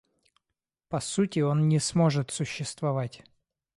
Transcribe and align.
По 0.89 0.99
сути, 0.99 1.41
он 1.41 1.67
не 1.67 1.77
сможет 1.77 2.31
существовать. 2.31 3.23